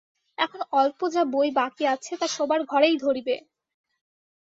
এখন 0.37 0.61
অল্প 0.73 0.99
যা 1.09 1.23
বই 1.33 1.49
বাকি 1.51 1.83
আছে 1.87 2.13
তা 2.17 2.27
শোবার 2.27 2.59
ঘরেই 2.63 2.95
ধরিবে। 2.97 3.35